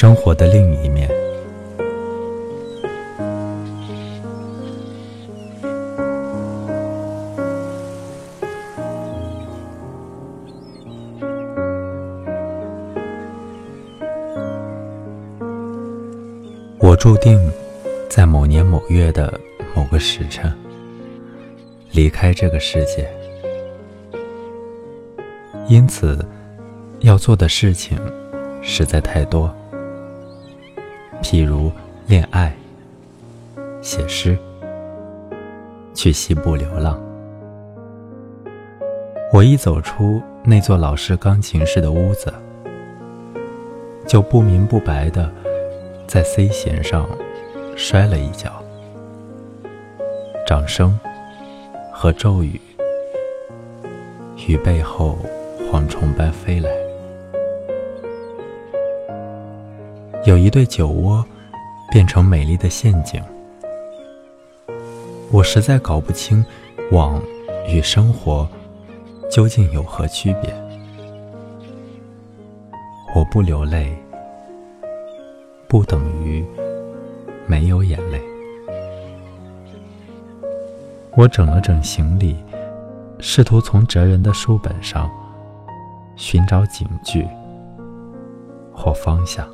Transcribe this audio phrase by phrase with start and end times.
[0.00, 1.06] 生活的另一面。
[16.78, 17.38] 我注定
[18.08, 19.38] 在某年某月的
[19.74, 20.50] 某个时辰
[21.90, 23.06] 离开这个世界，
[25.68, 26.24] 因此
[27.00, 27.98] 要做的事情
[28.62, 29.54] 实在太多，
[31.22, 31.70] 譬如
[32.06, 32.52] 恋爱、
[33.80, 34.36] 写诗、
[35.94, 37.00] 去西部流浪。
[39.32, 42.32] 我一走出那座老式钢琴式的屋子，
[44.06, 45.30] 就不明不白的。
[46.06, 47.08] 在 C 弦上
[47.76, 48.50] 摔了一跤，
[50.44, 50.98] 掌声
[51.92, 52.60] 和咒语
[54.48, 55.16] 于背后
[55.70, 56.89] 蝗虫般飞来。
[60.24, 61.24] 有一对酒窝
[61.90, 63.22] 变成美丽的陷阱，
[65.30, 66.44] 我实在搞不清
[66.92, 67.22] 网
[67.66, 68.46] 与生活
[69.30, 70.54] 究竟有何区别。
[73.14, 73.96] 我不流泪。
[75.66, 76.44] 不等于
[77.46, 78.20] 没有眼泪。
[81.16, 82.36] 我整了整行李，
[83.20, 85.08] 试图从哲人的书本上
[86.16, 87.24] 寻找警句
[88.74, 89.48] 或方向，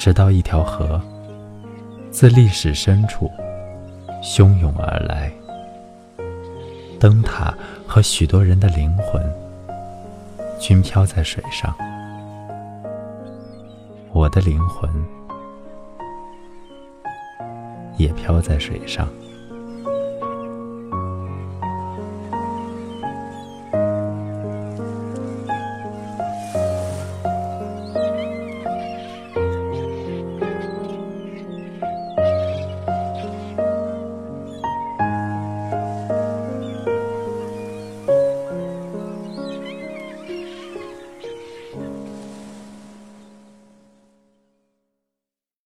[0.00, 0.98] 直到一条河
[2.10, 3.30] 自历史深处
[4.22, 5.30] 汹涌而来，
[6.98, 7.52] 灯塔
[7.86, 9.22] 和许多人的灵魂
[10.58, 11.76] 均飘在水上。
[14.10, 14.90] 我的灵魂
[17.98, 19.06] 也飘在水上。